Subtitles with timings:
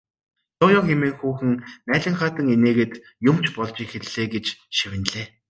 [0.63, 1.51] Ёо ёо хэмээн хүүхэн
[1.87, 2.93] наалинхайтан инээгээд
[3.31, 4.45] юм ч болж эхэллээ гэж
[4.77, 5.25] шивнэлээ.